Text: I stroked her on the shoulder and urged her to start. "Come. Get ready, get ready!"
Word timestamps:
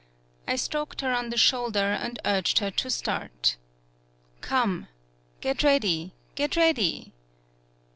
I 0.47 0.55
stroked 0.55 1.01
her 1.01 1.13
on 1.13 1.29
the 1.29 1.37
shoulder 1.37 1.91
and 1.91 2.19
urged 2.25 2.57
her 2.57 2.71
to 2.71 2.89
start. 2.89 3.57
"Come. 4.41 4.87
Get 5.41 5.61
ready, 5.61 6.15
get 6.33 6.55
ready!" 6.55 7.13